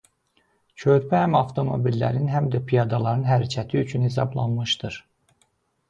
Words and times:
Körpü 0.85 1.17
həm 1.23 1.37
avtomobillərin 1.41 2.33
həm 2.37 2.49
də 2.57 2.63
piyadaların 2.73 3.29
hərəkəti 3.31 3.85
üçün 3.87 4.11
hesablanmışdır. 4.11 5.03